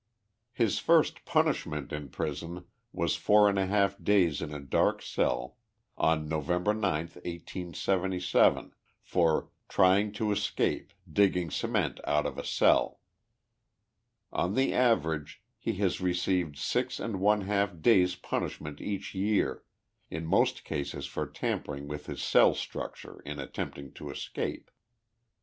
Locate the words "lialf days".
17.43-18.15